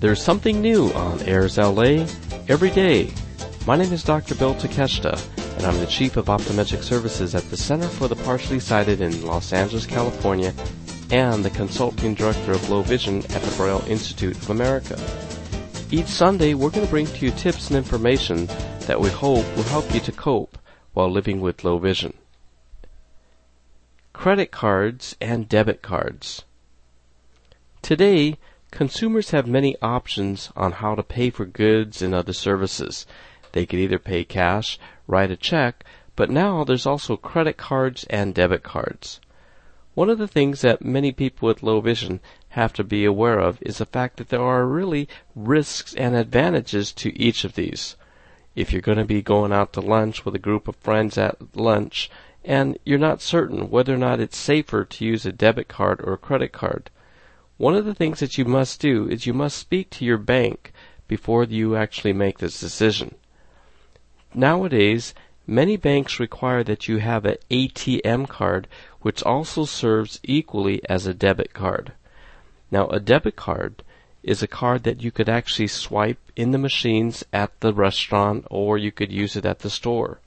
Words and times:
There's 0.00 0.22
something 0.22 0.62
new 0.62 0.90
on 0.92 1.20
Airs 1.24 1.58
LA 1.58 2.06
every 2.48 2.70
day. 2.70 3.12
My 3.66 3.76
name 3.76 3.92
is 3.92 4.02
Dr. 4.02 4.34
Bill 4.34 4.54
Takeshita, 4.54 5.20
and 5.58 5.66
I'm 5.66 5.78
the 5.78 5.86
Chief 5.86 6.16
of 6.16 6.24
Optometric 6.24 6.82
Services 6.82 7.34
at 7.34 7.42
the 7.50 7.56
Center 7.58 7.86
for 7.86 8.08
the 8.08 8.16
Partially 8.16 8.60
Sighted 8.60 9.02
in 9.02 9.26
Los 9.26 9.52
Angeles, 9.52 9.84
California, 9.84 10.54
and 11.10 11.44
the 11.44 11.50
Consulting 11.50 12.14
Director 12.14 12.52
of 12.52 12.70
Low 12.70 12.80
Vision 12.80 13.18
at 13.18 13.42
the 13.42 13.54
Braille 13.58 13.84
Institute 13.88 14.38
of 14.38 14.48
America. 14.48 14.98
Each 15.90 16.06
Sunday, 16.06 16.54
we're 16.54 16.70
going 16.70 16.86
to 16.86 16.90
bring 16.90 17.06
to 17.06 17.26
you 17.26 17.32
tips 17.32 17.68
and 17.68 17.76
information 17.76 18.46
that 18.86 19.02
we 19.02 19.10
hope 19.10 19.44
will 19.54 19.64
help 19.64 19.92
you 19.92 20.00
to 20.00 20.12
cope 20.12 20.56
while 20.94 21.10
living 21.10 21.42
with 21.42 21.62
low 21.62 21.76
vision. 21.76 22.14
Credit 24.14 24.50
cards 24.50 25.14
and 25.20 25.46
debit 25.46 25.82
cards. 25.82 26.44
Today, 27.82 28.38
consumers 28.70 29.30
have 29.30 29.46
many 29.46 29.76
options 29.82 30.50
on 30.54 30.72
how 30.72 30.94
to 30.94 31.02
pay 31.02 31.30
for 31.30 31.44
goods 31.44 32.02
and 32.02 32.14
other 32.14 32.32
services. 32.32 33.06
They 33.52 33.66
could 33.66 33.78
either 33.78 33.98
pay 33.98 34.24
cash, 34.24 34.78
write 35.06 35.30
a 35.30 35.36
check, 35.36 35.84
but 36.16 36.30
now 36.30 36.64
there's 36.64 36.86
also 36.86 37.16
credit 37.16 37.56
cards 37.56 38.04
and 38.10 38.34
debit 38.34 38.62
cards. 38.62 39.20
One 39.94 40.08
of 40.08 40.18
the 40.18 40.28
things 40.28 40.60
that 40.60 40.84
many 40.84 41.12
people 41.12 41.48
with 41.48 41.62
low 41.62 41.80
vision 41.80 42.20
have 42.50 42.72
to 42.74 42.84
be 42.84 43.04
aware 43.04 43.38
of 43.38 43.58
is 43.62 43.78
the 43.78 43.86
fact 43.86 44.18
that 44.18 44.28
there 44.28 44.42
are 44.42 44.66
really 44.66 45.08
risks 45.34 45.94
and 45.94 46.14
advantages 46.14 46.92
to 46.92 47.18
each 47.18 47.44
of 47.44 47.54
these. 47.54 47.96
If 48.54 48.72
you're 48.72 48.82
going 48.82 48.98
to 48.98 49.04
be 49.04 49.22
going 49.22 49.52
out 49.52 49.72
to 49.74 49.80
lunch 49.80 50.24
with 50.24 50.34
a 50.34 50.38
group 50.38 50.68
of 50.68 50.76
friends 50.76 51.18
at 51.18 51.56
lunch 51.56 52.10
and 52.44 52.78
you're 52.84 52.98
not 52.98 53.20
certain 53.20 53.68
whether 53.70 53.94
or 53.94 53.98
not 53.98 54.20
it's 54.20 54.36
safer 54.36 54.84
to 54.84 55.04
use 55.04 55.26
a 55.26 55.32
debit 55.32 55.68
card 55.68 56.00
or 56.02 56.12
a 56.12 56.18
credit 56.18 56.52
card, 56.52 56.90
one 57.60 57.74
of 57.74 57.84
the 57.84 57.94
things 57.94 58.20
that 58.20 58.38
you 58.38 58.44
must 58.46 58.80
do 58.80 59.06
is 59.10 59.26
you 59.26 59.34
must 59.34 59.58
speak 59.58 59.90
to 59.90 60.02
your 60.02 60.16
bank 60.16 60.72
before 61.06 61.44
you 61.44 61.76
actually 61.76 62.14
make 62.14 62.38
this 62.38 62.58
decision. 62.58 63.14
Nowadays, 64.32 65.12
many 65.46 65.76
banks 65.76 66.18
require 66.18 66.64
that 66.64 66.88
you 66.88 66.96
have 66.96 67.26
an 67.26 67.36
ATM 67.50 68.26
card 68.30 68.66
which 69.02 69.22
also 69.24 69.66
serves 69.66 70.20
equally 70.22 70.80
as 70.88 71.06
a 71.06 71.12
debit 71.12 71.52
card. 71.52 71.92
Now, 72.70 72.88
a 72.88 72.98
debit 72.98 73.36
card 73.36 73.82
is 74.22 74.42
a 74.42 74.46
card 74.46 74.84
that 74.84 75.02
you 75.02 75.10
could 75.10 75.28
actually 75.28 75.66
swipe 75.66 76.32
in 76.34 76.52
the 76.52 76.58
machines 76.58 77.26
at 77.30 77.60
the 77.60 77.74
restaurant 77.74 78.46
or 78.50 78.78
you 78.78 78.90
could 78.90 79.12
use 79.12 79.36
it 79.36 79.44
at 79.44 79.58
the 79.58 79.68
store. 79.68 80.22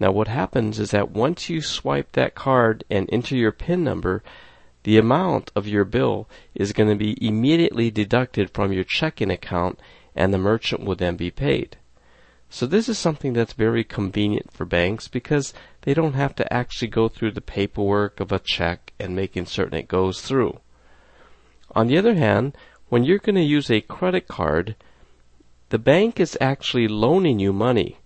Now, 0.00 0.10
what 0.10 0.28
happens 0.28 0.78
is 0.78 0.90
that 0.92 1.10
once 1.10 1.50
you 1.50 1.60
swipe 1.60 2.12
that 2.12 2.34
card 2.34 2.82
and 2.88 3.10
enter 3.12 3.36
your 3.36 3.52
PIN 3.52 3.84
number, 3.84 4.22
the 4.84 4.98
amount 4.98 5.50
of 5.54 5.66
your 5.66 5.84
bill 5.84 6.28
is 6.54 6.72
going 6.72 6.88
to 6.88 6.96
be 6.96 7.16
immediately 7.24 7.90
deducted 7.90 8.50
from 8.50 8.72
your 8.72 8.84
checking 8.84 9.30
account 9.30 9.78
and 10.14 10.32
the 10.32 10.38
merchant 10.38 10.84
will 10.84 10.96
then 10.96 11.16
be 11.16 11.30
paid. 11.30 11.76
So 12.50 12.66
this 12.66 12.88
is 12.88 12.98
something 12.98 13.32
that's 13.32 13.54
very 13.54 13.82
convenient 13.82 14.52
for 14.52 14.66
banks 14.66 15.08
because 15.08 15.54
they 15.82 15.94
don't 15.94 16.12
have 16.12 16.34
to 16.36 16.52
actually 16.52 16.88
go 16.88 17.08
through 17.08 17.32
the 17.32 17.40
paperwork 17.40 18.20
of 18.20 18.30
a 18.30 18.38
check 18.38 18.92
and 18.98 19.16
making 19.16 19.46
certain 19.46 19.78
it 19.78 19.88
goes 19.88 20.20
through. 20.20 20.60
On 21.74 21.86
the 21.86 21.96
other 21.96 22.14
hand, 22.14 22.54
when 22.90 23.04
you're 23.04 23.18
going 23.18 23.36
to 23.36 23.42
use 23.42 23.70
a 23.70 23.80
credit 23.80 24.28
card, 24.28 24.76
the 25.70 25.78
bank 25.78 26.20
is 26.20 26.36
actually 26.42 26.88
loaning 26.88 27.38
you 27.38 27.54
money. 27.54 27.96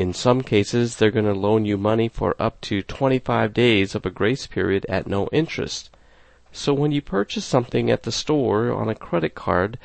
In 0.00 0.14
some 0.14 0.40
cases, 0.40 0.96
they're 0.96 1.10
going 1.10 1.26
to 1.26 1.34
loan 1.34 1.66
you 1.66 1.76
money 1.76 2.08
for 2.08 2.34
up 2.38 2.58
to 2.62 2.80
25 2.80 3.52
days 3.52 3.94
of 3.94 4.06
a 4.06 4.10
grace 4.10 4.46
period 4.46 4.86
at 4.88 5.06
no 5.06 5.28
interest. 5.30 5.90
So 6.52 6.72
when 6.72 6.90
you 6.90 7.02
purchase 7.02 7.44
something 7.44 7.90
at 7.90 8.04
the 8.04 8.10
store 8.10 8.72
on 8.72 8.88
a 8.88 8.94
credit 8.94 9.34
card, 9.34 9.78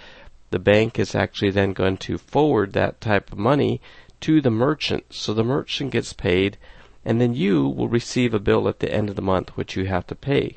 the 0.52 0.58
bank 0.58 0.98
is 0.98 1.16
actually 1.16 1.52
then 1.52 1.74
going 1.74 1.98
to 1.98 2.18
forward 2.18 2.72
that 2.72 3.02
type 3.02 3.30
of 3.30 3.38
money 3.38 3.82
to 4.22 4.40
the 4.40 4.50
merchant. 4.50 5.04
So 5.10 5.34
the 5.34 5.44
merchant 5.44 5.92
gets 5.92 6.14
paid, 6.14 6.56
and 7.04 7.20
then 7.20 7.34
you 7.34 7.68
will 7.68 7.90
receive 7.90 8.34
a 8.34 8.40
bill 8.40 8.70
at 8.70 8.80
the 8.80 8.94
end 8.94 9.10
of 9.10 9.18
the 9.18 9.22
month 9.22 9.58
which 9.58 9.76
you 9.76 9.88
have 9.88 10.08
to 10.08 10.16
pay. 10.16 10.56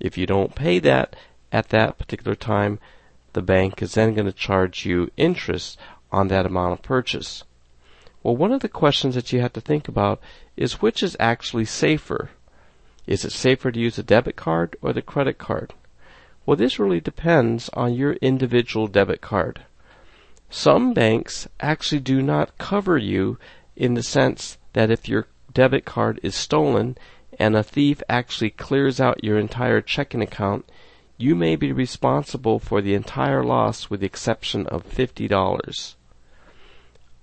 If 0.00 0.16
you 0.16 0.24
don't 0.24 0.54
pay 0.54 0.78
that 0.78 1.14
at 1.52 1.68
that 1.68 1.98
particular 1.98 2.34
time, 2.34 2.78
the 3.34 3.42
bank 3.42 3.82
is 3.82 3.92
then 3.92 4.14
going 4.14 4.24
to 4.24 4.32
charge 4.32 4.86
you 4.86 5.10
interest 5.18 5.78
on 6.10 6.28
that 6.28 6.46
amount 6.46 6.72
of 6.72 6.80
purchase. 6.80 7.44
Well, 8.24 8.36
one 8.36 8.52
of 8.52 8.60
the 8.60 8.70
questions 8.70 9.14
that 9.16 9.34
you 9.34 9.42
have 9.42 9.52
to 9.52 9.60
think 9.60 9.86
about 9.86 10.18
is 10.56 10.80
which 10.80 11.02
is 11.02 11.14
actually 11.20 11.66
safer? 11.66 12.30
Is 13.06 13.22
it 13.22 13.32
safer 13.32 13.70
to 13.70 13.78
use 13.78 13.98
a 13.98 14.02
debit 14.02 14.34
card 14.34 14.76
or 14.80 14.94
the 14.94 15.02
credit 15.02 15.36
card? 15.36 15.74
Well, 16.46 16.56
this 16.56 16.78
really 16.78 17.00
depends 17.00 17.68
on 17.74 17.92
your 17.92 18.14
individual 18.14 18.86
debit 18.86 19.20
card. 19.20 19.66
Some 20.48 20.94
banks 20.94 21.48
actually 21.60 22.00
do 22.00 22.22
not 22.22 22.56
cover 22.56 22.96
you 22.96 23.38
in 23.76 23.92
the 23.92 24.02
sense 24.02 24.56
that 24.72 24.90
if 24.90 25.06
your 25.06 25.26
debit 25.52 25.84
card 25.84 26.18
is 26.22 26.34
stolen 26.34 26.96
and 27.38 27.54
a 27.54 27.62
thief 27.62 28.02
actually 28.08 28.50
clears 28.50 29.00
out 29.00 29.22
your 29.22 29.38
entire 29.38 29.82
checking 29.82 30.22
account, 30.22 30.64
you 31.18 31.34
may 31.34 31.56
be 31.56 31.72
responsible 31.72 32.58
for 32.58 32.80
the 32.80 32.94
entire 32.94 33.44
loss 33.44 33.90
with 33.90 34.00
the 34.00 34.06
exception 34.06 34.66
of 34.68 34.88
$50. 34.88 35.94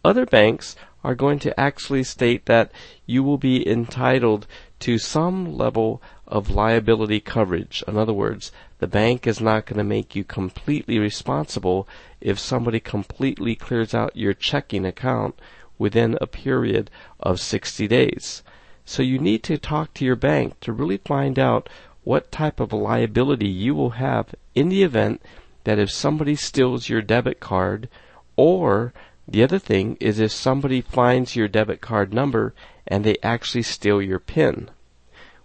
Other 0.04 0.26
banks 0.26 0.76
are 1.04 1.16
going 1.16 1.40
to 1.40 1.60
actually 1.60 2.04
state 2.04 2.46
that 2.46 2.72
you 3.06 3.24
will 3.24 3.38
be 3.38 3.68
entitled 3.68 4.48
to 4.80 4.98
some 4.98 5.58
level 5.58 6.02
of 6.28 6.50
liability 6.50 7.20
coverage. 7.20 7.84
In 7.88 7.98
other 7.98 8.14
words, 8.14 8.52
the 8.80 8.88
bank 8.88 9.28
is 9.28 9.42
not 9.42 9.66
going 9.66 9.78
to 9.78 9.84
make 9.84 10.16
you 10.16 10.24
completely 10.24 10.98
responsible 10.98 11.88
if 12.20 12.40
somebody 12.40 12.80
completely 12.80 13.56
clears 13.56 13.94
out 13.94 14.16
your 14.16 14.34
checking 14.34 14.86
account 14.86 15.38
within 15.78 16.18
a 16.22 16.28
period 16.28 16.90
of 17.20 17.40
60 17.40 17.88
days. 17.88 18.44
So 18.86 19.04
you 19.04 19.20
need 19.20 19.44
to 19.44 19.58
talk 19.58 19.94
to 19.96 20.06
your 20.06 20.16
bank 20.16 20.60
to 20.62 20.74
really 20.74 20.98
find 20.98 21.38
out 21.38 21.70
what 22.04 22.32
type 22.32 22.60
of 22.60 22.74
liability 22.74 23.48
you 23.48 23.76
will 23.76 23.92
have 23.92 24.34
in 24.56 24.70
the 24.70 24.84
event 24.84 25.22
that 25.64 25.80
if 25.80 25.92
somebody 25.92 26.36
steals 26.36 26.90
your 26.90 27.02
debit 27.02 27.40
card 27.40 27.88
or 28.36 28.94
the 29.28 29.44
other 29.44 29.60
thing 29.60 29.98
is 30.00 30.20
if 30.20 30.32
somebody 30.32 30.82
finds 30.82 31.36
your 31.36 31.48
debit 31.48 31.80
card 31.82 32.14
number 32.14 32.54
and 32.88 33.04
they 33.04 33.18
actually 33.24 33.64
steal 33.64 34.02
your 34.02 34.20
PIN. 34.20 34.70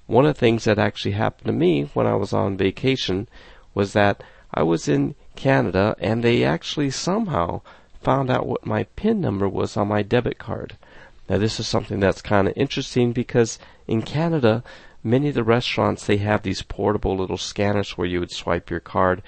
One 0.07 0.25
of 0.25 0.35
the 0.35 0.41
things 0.41 0.65
that 0.65 0.79
actually 0.79 1.13
happened 1.13 1.47
to 1.47 1.53
me 1.53 1.91
when 1.95 2.07
I 2.07 2.15
was 2.15 2.33
on 2.33 2.57
vacation 2.57 3.29
was 3.75 3.93
that 3.93 4.23
I 4.55 4.63
was 4.63 4.89
in 4.89 5.15
Canada 5.35 5.95
and 5.99 6.23
they 6.23 6.43
actually 6.43 6.91
somehow 6.91 7.61
found 8.01 8.31
out 8.31 8.47
what 8.47 8.65
my 8.65 8.85
PIN 8.97 9.21
number 9.21 9.49
was 9.49 9.77
on 9.77 9.89
my 9.89 10.03
debit 10.03 10.39
card. 10.39 10.77
Now 11.29 11.39
this 11.39 11.59
is 11.59 11.67
something 11.67 12.01
that's 12.01 12.23
kind 12.23 12.49
of 12.49 12.55
interesting 12.57 13.13
because 13.13 13.59
in 13.87 14.03
Canada, 14.03 14.63
many 15.03 15.29
of 15.29 15.35
the 15.35 15.45
restaurants 15.45 16.07
they 16.07 16.19
have 16.19 16.43
these 16.43 16.63
portable 16.63 17.17
little 17.17 17.37
scanners 17.37 17.99
where 17.99 18.07
you 18.07 18.21
would 18.21 18.31
swipe 18.31 18.71
your 18.71 18.81
card, 18.81 19.23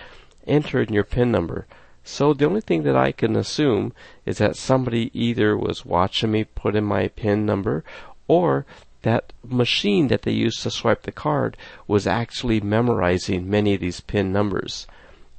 enter 0.47 0.81
in 0.81 0.92
your 0.92 1.04
PIN 1.04 1.31
number. 1.31 1.66
So 2.10 2.32
the 2.32 2.46
only 2.46 2.62
thing 2.62 2.84
that 2.84 2.96
I 2.96 3.12
can 3.12 3.36
assume 3.36 3.92
is 4.24 4.38
that 4.38 4.56
somebody 4.56 5.10
either 5.12 5.54
was 5.54 5.84
watching 5.84 6.32
me 6.32 6.44
put 6.44 6.74
in 6.74 6.84
my 6.84 7.08
PIN 7.08 7.44
number 7.44 7.84
or 8.26 8.64
that 9.02 9.34
machine 9.44 10.08
that 10.08 10.22
they 10.22 10.32
used 10.32 10.62
to 10.62 10.70
swipe 10.70 11.02
the 11.02 11.12
card 11.12 11.54
was 11.86 12.06
actually 12.06 12.60
memorizing 12.60 13.48
many 13.48 13.74
of 13.74 13.80
these 13.80 14.00
PIN 14.00 14.32
numbers. 14.32 14.86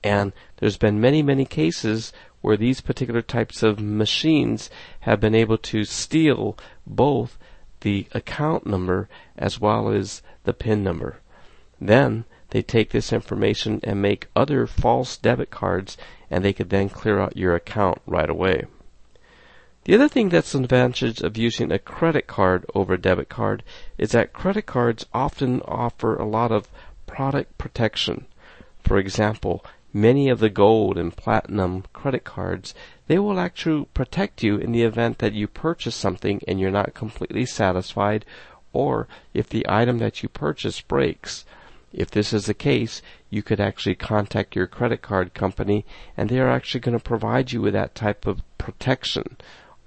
And 0.04 0.32
there's 0.58 0.78
been 0.78 1.02
many, 1.02 1.24
many 1.24 1.44
cases 1.44 2.14
where 2.42 2.56
these 2.56 2.82
particular 2.82 3.24
types 3.24 3.64
of 3.64 3.80
machines 3.80 4.70
have 5.02 5.20
been 5.20 5.36
able 5.36 5.58
to 5.58 5.84
steal 5.84 6.56
both 6.86 7.40
the 7.82 8.06
account 8.14 8.68
number 8.68 9.10
as 9.40 9.60
well 9.60 9.90
as 9.90 10.22
the 10.44 10.54
PIN 10.54 10.84
number. 10.84 11.18
Then 11.82 12.26
they 12.52 12.62
take 12.62 12.92
this 12.92 13.14
information 13.14 13.80
and 13.84 14.02
make 14.02 14.28
other 14.36 14.66
false 14.66 15.18
debit 15.18 15.50
cards 15.52 15.98
and 16.30 16.44
they 16.44 16.54
could 16.54 16.70
then 16.70 16.90
clear 16.90 17.20
out 17.20 17.38
your 17.38 17.56
account 17.56 18.02
right 18.06 18.30
away. 18.30 18.66
The 19.86 19.96
other 19.96 20.08
thing 20.08 20.30
that's 20.30 20.54
an 20.54 20.64
advantage 20.64 21.22
of 21.22 21.38
using 21.38 21.72
a 21.72 21.80
credit 21.80 22.28
card 22.28 22.66
over 22.76 22.94
a 22.94 23.02
debit 23.02 23.30
card 23.30 23.64
is 23.98 24.12
that 24.12 24.34
credit 24.34 24.66
cards 24.66 25.06
often 25.14 25.62
offer 25.62 26.16
a 26.16 26.28
lot 26.28 26.52
of 26.52 26.70
product 27.08 27.58
protection. 27.58 28.26
For 28.84 28.98
example, 28.98 29.66
many 29.94 30.30
of 30.30 30.40
the 30.40 30.50
gold 30.50 30.98
and 30.98 31.16
platinum 31.16 31.86
credit 31.94 32.24
cards, 32.24 32.76
they 33.08 33.18
will 33.18 33.40
actually 33.40 33.86
protect 33.94 34.44
you 34.44 34.58
in 34.58 34.72
the 34.72 34.84
event 34.84 35.18
that 35.20 35.34
you 35.34 35.48
purchase 35.48 35.96
something 35.96 36.42
and 36.48 36.60
you're 36.60 36.70
not 36.70 36.94
completely 36.94 37.46
satisfied 37.46 38.26
or 38.74 39.08
if 39.34 39.50
the 39.50 39.66
item 39.68 39.98
that 39.98 40.22
you 40.22 40.30
purchase 40.30 40.82
breaks. 40.82 41.46
If 41.92 42.12
this 42.12 42.34
is 42.34 42.46
the 42.46 42.54
case, 42.54 43.02
you 43.30 43.42
could 43.42 43.60
actually 43.60 43.96
contact 43.96 44.56
your 44.56 44.68
credit 44.68 45.02
card 45.02 45.34
company 45.34 45.86
and 46.16 46.30
they 46.30 46.40
are 46.40 46.50
actually 46.50 46.82
going 46.82 46.98
to 46.98 47.04
provide 47.04 47.52
you 47.52 47.62
with 47.62 47.74
that 47.74 47.96
type 47.96 48.28
of 48.28 48.42
protection. 48.58 49.38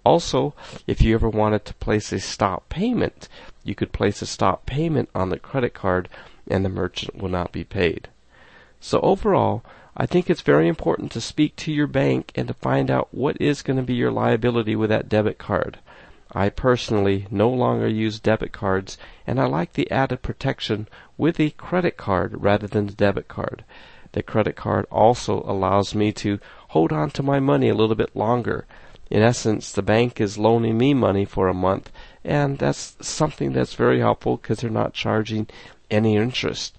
Also, 0.04 0.54
if 0.87 1.00
you 1.00 1.14
ever 1.14 1.28
wanted 1.28 1.64
to 1.64 1.75
place 1.75 2.12
a 2.12 2.19
stop 2.19 2.69
payment, 2.69 3.28
you 3.62 3.75
could 3.75 3.93
place 3.93 4.20
a 4.20 4.26
stop 4.26 4.66
payment 4.66 5.08
on 5.14 5.28
the 5.28 5.38
credit 5.38 5.75
card 5.75 6.08
and 6.49 6.64
the 6.64 6.69
merchant 6.69 7.16
will 7.16 7.28
not 7.28 7.52
be 7.52 7.62
paid. 7.62 8.08
So 8.81 8.99
overall, 9.00 9.62
I 9.96 10.06
think 10.06 10.28
it's 10.28 10.40
very 10.40 10.66
important 10.66 11.12
to 11.12 11.20
speak 11.20 11.54
to 11.56 11.72
your 11.72 11.87
bank 11.87 12.32
and 12.34 12.49
to 12.49 12.54
find 12.54 12.90
out 12.90 13.12
what 13.12 13.40
is 13.40 13.62
going 13.62 13.76
to 13.76 13.82
be 13.82 13.94
your 13.94 14.10
liability 14.10 14.75
with 14.75 14.90
that 14.90 15.08
debit 15.08 15.38
card. 15.38 15.78
I 16.34 16.49
personally 16.49 17.26
no 17.31 17.50
longer 17.50 17.87
use 17.87 18.19
debit 18.19 18.52
cards 18.52 18.96
and 19.26 19.38
I 19.38 19.44
like 19.44 19.75
the 19.75 19.90
added 19.90 20.23
protection 20.23 20.88
with 21.19 21.38
a 21.38 21.50
credit 21.50 21.99
card 21.99 22.43
rather 22.43 22.67
than 22.67 22.87
the 22.87 22.94
debit 22.94 23.29
card. 23.29 23.64
The 24.12 24.23
credit 24.23 24.56
card 24.56 24.87
also 24.90 25.43
allows 25.43 25.94
me 25.94 26.11
to 26.12 26.38
hold 26.69 26.90
on 26.90 27.11
to 27.11 27.23
my 27.23 27.38
money 27.38 27.69
a 27.69 27.75
little 27.75 27.96
bit 27.96 28.17
longer. 28.17 28.64
In 29.11 29.20
essence, 29.20 29.73
the 29.73 29.82
bank 29.82 30.23
is 30.23 30.38
loaning 30.38 30.79
me 30.79 30.94
money 30.94 31.26
for 31.26 31.49
a 31.49 31.55
month 31.55 31.93
and 32.25 32.56
that's 32.56 32.96
something 33.02 33.52
that's 33.52 33.75
very 33.75 34.00
helpful 34.00 34.38
because 34.38 34.61
they're 34.61 34.70
not 34.70 34.94
charging 34.94 35.49
any 35.90 36.17
interest. 36.17 36.78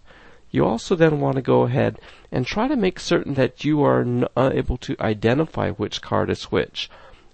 You 0.49 0.65
also 0.65 0.95
then 0.95 1.19
want 1.19 1.35
to 1.35 1.43
go 1.43 1.61
ahead 1.61 1.99
and 2.31 2.45
try 2.45 2.67
to 2.67 2.75
make 2.75 2.99
certain 2.99 3.35
that 3.35 3.63
you 3.63 3.83
are 3.83 4.03
uh, 4.35 4.49
able 4.51 4.77
to 4.77 4.95
identify 4.99 5.69
which 5.69 6.01
card 6.01 6.31
is 6.31 6.45
which. 6.45 6.89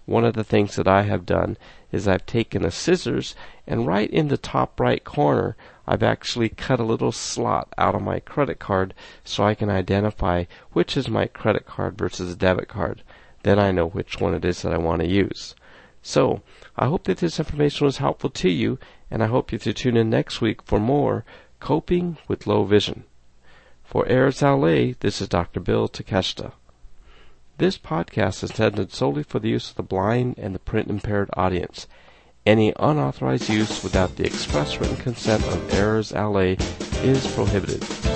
One 0.09 0.25
of 0.25 0.33
the 0.33 0.43
things 0.43 0.75
that 0.75 0.87
I 0.87 1.03
have 1.03 1.27
done 1.27 1.55
is 1.91 2.07
I've 2.07 2.25
taken 2.25 2.65
a 2.65 2.71
scissors 2.71 3.35
and 3.67 3.85
right 3.85 4.09
in 4.09 4.29
the 4.29 4.37
top 4.37 4.79
right 4.79 5.03
corner 5.03 5.55
I've 5.85 6.01
actually 6.01 6.49
cut 6.49 6.79
a 6.79 6.83
little 6.83 7.11
slot 7.11 7.71
out 7.77 7.93
of 7.93 8.01
my 8.01 8.19
credit 8.19 8.57
card 8.57 8.95
so 9.23 9.43
I 9.43 9.53
can 9.53 9.69
identify 9.69 10.45
which 10.71 10.97
is 10.97 11.07
my 11.09 11.27
credit 11.27 11.67
card 11.67 11.95
versus 11.95 12.33
a 12.33 12.35
debit 12.35 12.67
card. 12.67 13.03
Then 13.43 13.59
I 13.59 13.69
know 13.69 13.85
which 13.85 14.19
one 14.19 14.33
it 14.33 14.43
is 14.43 14.63
that 14.63 14.73
I 14.73 14.79
want 14.79 15.03
to 15.03 15.07
use. 15.07 15.53
So, 16.01 16.41
I 16.75 16.87
hope 16.87 17.03
that 17.03 17.19
this 17.19 17.37
information 17.37 17.85
was 17.85 17.97
helpful 17.97 18.31
to 18.31 18.49
you 18.49 18.79
and 19.11 19.21
I 19.21 19.27
hope 19.27 19.51
you 19.51 19.59
to 19.59 19.73
tune 19.73 19.95
in 19.95 20.09
next 20.09 20.41
week 20.41 20.63
for 20.63 20.79
more 20.79 21.23
Coping 21.59 22.17
with 22.27 22.47
Low 22.47 22.63
Vision. 22.63 23.03
For 23.83 24.07
Airs 24.07 24.41
LA, 24.41 24.93
this 25.01 25.21
is 25.21 25.27
Dr. 25.29 25.59
Bill 25.59 25.87
Takeshita. 25.87 26.53
This 27.59 27.77
podcast 27.77 28.41
is 28.41 28.51
intended 28.51 28.93
solely 28.93 29.21
for 29.21 29.39
the 29.39 29.49
use 29.49 29.69
of 29.69 29.75
the 29.75 29.83
blind 29.83 30.35
and 30.37 30.55
the 30.55 30.59
print 30.59 30.89
impaired 30.89 31.29
audience. 31.33 31.87
Any 32.45 32.71
unauthorized 32.79 33.49
use 33.49 33.83
without 33.83 34.15
the 34.15 34.25
express 34.25 34.79
written 34.79 34.95
consent 34.95 35.43
of 35.43 35.73
Airs 35.73 36.13
LA 36.13 36.55
is 37.03 37.27
prohibited. 37.35 38.08